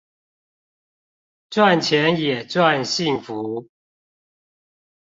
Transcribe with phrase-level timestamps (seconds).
[1.51, 3.69] 賺錢也賺幸福